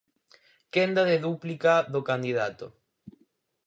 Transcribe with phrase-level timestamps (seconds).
[0.73, 2.65] Quenda de dúplica do candidato.